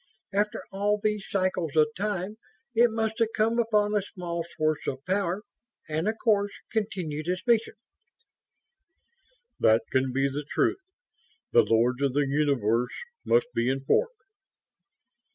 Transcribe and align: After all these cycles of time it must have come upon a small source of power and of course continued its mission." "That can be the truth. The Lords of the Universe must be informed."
After 0.33 0.63
all 0.71 0.97
these 0.99 1.27
cycles 1.29 1.75
of 1.75 1.89
time 1.95 2.37
it 2.73 2.89
must 2.89 3.19
have 3.19 3.27
come 3.35 3.59
upon 3.59 3.93
a 3.95 4.01
small 4.01 4.43
source 4.57 4.87
of 4.87 5.05
power 5.05 5.43
and 5.87 6.07
of 6.07 6.15
course 6.23 6.51
continued 6.71 7.27
its 7.27 7.45
mission." 7.45 7.75
"That 9.59 9.83
can 9.91 10.11
be 10.11 10.27
the 10.27 10.43
truth. 10.49 10.79
The 11.51 11.61
Lords 11.61 12.01
of 12.01 12.13
the 12.13 12.25
Universe 12.27 12.95
must 13.27 13.45
be 13.53 13.69
informed." 13.69 14.09